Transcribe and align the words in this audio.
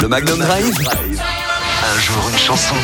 Le 0.00 0.08
Magnum 0.08 0.38
Drive. 0.38 0.74
Un 0.80 2.00
jour 2.00 2.30
une 2.32 2.38
chanson. 2.38 2.74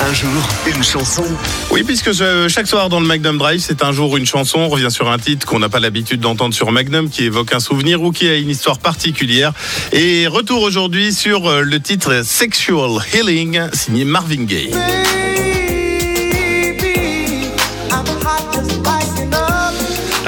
Un 0.00 0.12
jour 0.12 0.30
une 0.66 0.82
chanson. 0.82 1.24
Oui, 1.70 1.82
puisque 1.82 2.12
chaque 2.48 2.66
soir 2.66 2.88
dans 2.88 3.00
le 3.00 3.06
Magnum 3.06 3.38
Drive, 3.38 3.60
c'est 3.60 3.82
un 3.82 3.92
jour 3.92 4.16
une 4.16 4.26
chanson. 4.26 4.60
On 4.60 4.68
revient 4.68 4.90
sur 4.90 5.10
un 5.10 5.18
titre 5.18 5.46
qu'on 5.46 5.58
n'a 5.58 5.68
pas 5.68 5.80
l'habitude 5.80 6.20
d'entendre 6.20 6.54
sur 6.54 6.70
Magnum, 6.70 7.10
qui 7.10 7.24
évoque 7.24 7.52
un 7.52 7.60
souvenir 7.60 8.02
ou 8.02 8.12
qui 8.12 8.28
a 8.28 8.36
une 8.36 8.50
histoire 8.50 8.78
particulière. 8.78 9.52
Et 9.92 10.26
retour 10.26 10.62
aujourd'hui 10.62 11.12
sur 11.12 11.48
euh, 11.48 11.62
le 11.62 11.80
titre 11.80 12.22
Sexual 12.24 12.98
Healing, 13.12 13.60
signé 13.72 14.04
Marvin 14.04 14.44
Gaye. 14.44 14.72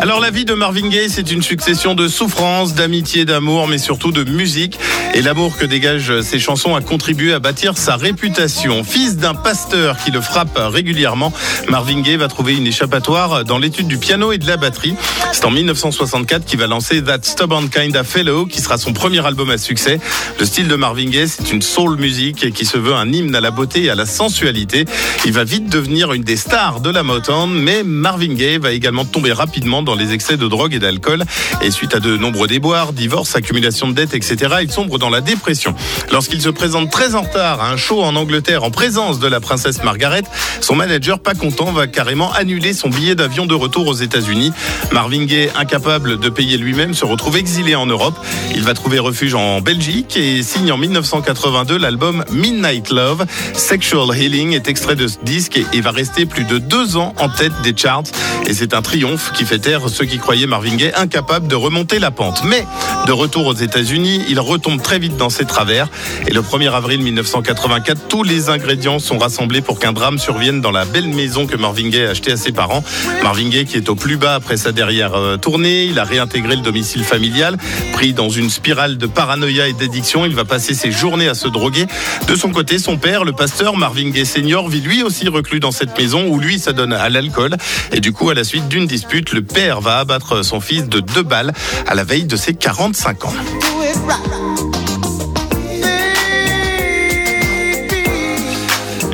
Alors 0.05 0.21
la 0.21 0.29
vie 0.29 0.45
de 0.45 0.52
Marvin 0.52 0.91
Gaye, 0.91 1.09
c'est 1.09 1.32
une 1.32 1.41
succession 1.41 1.95
de 1.95 2.09
souffrances, 2.09 2.75
d'amitié, 2.75 3.25
d'amour, 3.25 3.68
mais 3.68 3.79
surtout 3.79 4.12
de 4.12 4.23
musique. 4.23 4.79
Et 5.14 5.23
l'amour 5.23 5.57
que 5.57 5.64
dégagent 5.64 6.21
ses 6.21 6.39
chansons 6.39 6.75
a 6.75 6.82
contribué 6.82 7.32
à 7.32 7.39
bâtir 7.39 7.79
sa 7.79 7.96
réputation. 7.96 8.85
Fils 8.85 9.17
d'un 9.17 9.32
pasteur 9.32 9.96
qui 9.96 10.11
le 10.11 10.21
frappe 10.21 10.59
régulièrement, 10.59 11.32
Marvin 11.71 12.03
Gaye 12.03 12.17
va 12.17 12.29
trouver 12.29 12.54
une 12.54 12.67
échappatoire 12.67 13.45
dans 13.45 13.57
l'étude 13.57 13.86
du 13.86 13.96
piano 13.96 14.31
et 14.31 14.36
de 14.36 14.46
la 14.46 14.59
batterie. 14.59 14.95
C'est 15.32 15.46
en 15.46 15.50
1964 15.50 16.45
qu'il 16.45 16.59
va 16.59 16.67
lancer 16.67 17.03
That 17.03 17.21
Stubborn 17.23 17.71
Kind 17.71 17.96
of 17.96 18.07
Fellow, 18.07 18.45
qui 18.45 18.61
sera 18.61 18.76
son 18.76 18.93
premier 18.93 19.25
album 19.25 19.48
à 19.48 19.57
succès. 19.57 20.00
Le 20.39 20.45
style 20.45 20.68
de 20.68 20.76
Marvin 20.76 21.09
Gaye, 21.09 21.29
c'est 21.29 21.50
une 21.50 21.62
soul 21.62 21.96
music 21.96 22.53
qui 22.53 22.67
se 22.67 22.76
veut 22.76 22.95
un 22.95 23.11
hymne 23.11 23.34
à 23.34 23.40
la 23.40 23.50
beauté 23.50 23.84
et 23.84 23.90
à 23.90 23.95
la 23.95 24.04
sensualité. 24.04 24.84
Il 25.25 25.32
va 25.32 25.45
vite 25.45 25.71
devenir 25.71 26.12
une 26.12 26.25
des 26.25 26.36
stars 26.36 26.81
de 26.81 26.90
la 26.90 27.03
Motown, 27.03 27.50
mais 27.50 27.82
Marvin 27.84 28.34
Gaye 28.34 28.59
va 28.59 28.73
également 28.73 29.07
tomber 29.07 29.32
rapidement 29.32 29.82
dans 29.82 29.93
les 29.94 30.12
excès 30.12 30.36
de 30.36 30.46
drogue 30.46 30.75
et 30.75 30.79
d'alcool. 30.79 31.25
Et 31.62 31.71
suite 31.71 31.94
à 31.94 32.00
de 32.00 32.16
nombreux 32.16 32.47
déboires, 32.47 32.92
divorces, 32.92 33.36
accumulation 33.36 33.89
de 33.89 33.94
dettes, 33.94 34.14
etc., 34.14 34.56
il 34.62 34.70
sombre 34.70 34.98
dans 34.98 35.11
la 35.11 35.20
dépression. 35.20 35.75
Lorsqu'il 36.12 36.41
se 36.41 36.48
présente 36.48 36.91
très 36.91 37.14
en 37.14 37.22
retard 37.22 37.61
à 37.61 37.70
un 37.70 37.77
show 37.77 38.03
en 38.03 38.17
Angleterre 38.17 38.64
en 38.64 38.70
présence 38.70 39.19
de 39.19 39.27
la 39.27 39.41
princesse 39.41 39.83
Margaret, 39.83 40.23
son 40.61 40.75
manager, 40.75 41.19
pas 41.19 41.34
content, 41.34 41.73
va 41.73 41.86
carrément 41.86 42.33
annuler 42.33 42.73
son 42.73 42.89
billet 42.89 43.14
d'avion 43.14 43.47
de 43.47 43.55
retour 43.55 43.86
aux 43.86 43.95
États-Unis. 43.95 44.53
Marvin 44.92 45.25
Gaye, 45.25 45.51
incapable 45.56 46.19
de 46.19 46.29
payer 46.29 46.56
lui-même, 46.56 46.95
se 46.95 47.05
retrouve 47.05 47.36
exilé 47.36 47.75
en 47.75 47.86
Europe. 47.86 48.14
Il 48.55 48.62
va 48.62 48.75
trouver 48.75 48.98
refuge 48.98 49.34
en 49.34 49.61
Belgique 49.61 50.17
et 50.17 50.42
signe 50.42 50.73
en 50.73 50.77
1982 50.77 51.79
l'album 51.79 52.25
Midnight 52.31 52.91
Love. 52.91 53.27
Sexual 53.55 54.17
Healing 54.17 54.53
est 54.53 54.69
extrait 54.69 54.97
de 54.97 55.06
ce 55.06 55.19
disque 55.23 55.61
et, 55.73 55.81
va 55.81 55.91
rester 55.91 56.27
plus 56.27 56.45
de 56.45 56.58
deux 56.58 56.97
ans 56.97 57.14
en 57.19 57.29
tête 57.29 57.53
des 57.62 57.75
charts. 57.77 58.05
Et 58.47 58.55
c'est 58.55 58.75
un 58.75 58.83
triomphe 58.83 59.33
qui 59.33 59.45
fait 59.45 59.58
taire 59.58 59.84
ceux 59.89 60.05
qui 60.05 60.19
croyaient 60.19 60.47
Marvin 60.47 60.77
Gaye 60.77 60.93
incapable 60.97 61.49
de 61.49 61.55
remonter 61.55 61.99
la 61.99 62.11
pente. 62.11 62.43
Mais 62.45 62.65
de 63.07 63.13
retour 63.13 63.47
aux 63.47 63.55
États-Unis, 63.55 64.25
il 64.29 64.41
retombe 64.41 64.81
très 64.83 64.99
vite 64.99 65.17
dans 65.17 65.31
ses 65.31 65.45
travers. 65.45 65.89
Et 66.27 66.33
le 66.33 66.41
1er 66.41 66.73
avril 66.73 67.01
1984, 67.01 68.09
tous 68.09 68.23
les 68.23 68.49
ingrédients 68.49 68.99
sont 68.99 69.19
rassemblés 69.19 69.61
pour 69.61 69.79
qu'un 69.79 69.93
drame 69.93 70.19
survienne 70.19 70.61
dans 70.61 70.71
la 70.71 70.85
belle 70.85 71.09
maison 71.09 71.47
que 71.47 71.57
Marvin 71.57 71.89
Gaye 71.89 72.07
a 72.07 72.11
achetée 72.11 72.33
à 72.33 72.37
ses 72.37 72.53
parents. 72.53 72.83
Marvin 73.23 73.49
Gaye 73.49 73.65
qui 73.65 73.77
est 73.77 73.89
au 73.89 73.95
plus 73.95 74.17
bas 74.17 74.35
après 74.35 74.57
sa 74.57 74.73
dernière 74.73 75.15
euh, 75.15 75.37
tournée, 75.37 75.85
il 75.85 75.98
a 75.98 76.05
réintégré 76.05 76.57
le 76.57 76.63
domicile 76.63 77.05
familial, 77.05 77.57
pris 77.93 78.13
dans 78.13 78.29
une 78.29 78.51
spirale 78.51 78.98
de 78.98 79.07
paranoïa 79.07 79.69
et 79.69 79.73
d'addiction, 79.73 80.25
il 80.25 80.35
va 80.35 80.45
passer 80.45 80.75
ses 80.75 80.91
journées 80.91 81.29
à 81.29 81.35
se 81.35 81.48
droguer. 81.48 81.87
De 82.29 82.35
son 82.35 82.51
côté, 82.51 82.79
son 82.79 82.97
père, 82.97 83.25
le 83.25 83.33
pasteur 83.33 83.77
Marvin 83.77 84.11
Gaye 84.11 84.27
senior, 84.27 84.69
vit 84.69 84.81
lui 84.81 85.03
aussi 85.03 85.29
reclus 85.29 85.61
dans 85.61 85.73
cette 85.73 85.97
maison 85.98 86.27
où 86.29 86.39
lui 86.39 86.59
s'adonne 86.59 86.93
à 86.93 87.09
l'alcool. 87.09 87.57
Et 87.93 88.01
du 88.01 88.13
coup, 88.13 88.31
à 88.31 88.35
la 88.35 88.45
suite 88.45 88.69
d'une 88.69 88.87
dispute, 88.87 89.33
le 89.33 89.43
père 89.43 89.73
va 89.80 89.98
abattre 89.98 90.44
son 90.44 90.61
fils 90.61 90.89
de 90.89 91.00
deux 91.00 91.22
balles 91.22 91.53
à 91.86 91.94
la 91.94 92.05
veille 92.05 92.25
de 92.25 92.36
ses 92.36 92.55
45 92.55 93.25
ans. 93.25 93.34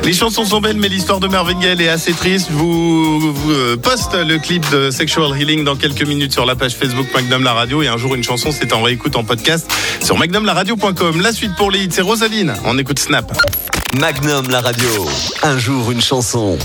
Les 0.03 0.13
chansons 0.13 0.45
sont 0.45 0.61
belles, 0.61 0.77
mais 0.77 0.89
l'histoire 0.89 1.19
de 1.19 1.27
Marvin 1.27 1.59
Gaye 1.59 1.83
est 1.83 1.87
assez 1.87 2.13
triste. 2.13 2.47
Vous, 2.49 3.33
vous 3.33 3.51
euh, 3.51 3.77
poste 3.77 4.15
le 4.15 4.39
clip 4.39 4.67
de 4.71 4.89
Sexual 4.89 5.39
Healing 5.39 5.63
dans 5.63 5.75
quelques 5.75 6.05
minutes 6.05 6.33
sur 6.33 6.45
la 6.45 6.55
page 6.55 6.73
Facebook 6.73 7.05
Magnum 7.13 7.43
La 7.43 7.53
Radio. 7.53 7.83
Et 7.83 7.87
un 7.87 7.97
jour, 7.97 8.15
une 8.15 8.23
chanson, 8.23 8.51
c'est 8.51 8.73
en 8.73 8.81
réécoute 8.81 9.15
en 9.15 9.23
podcast 9.23 9.71
sur 10.01 10.17
magnumlaradio.com. 10.17 11.21
La 11.21 11.31
suite 11.31 11.55
pour 11.55 11.69
les 11.69 11.83
hits, 11.83 11.91
c'est 11.91 12.01
Rosaline. 12.01 12.55
On 12.65 12.79
écoute 12.79 12.97
Snap. 12.97 13.31
Magnum 13.99 14.49
la 14.49 14.61
radio. 14.61 14.89
Un 15.43 15.57
jour 15.57 15.91
une 15.91 16.01
chanson. 16.01 16.57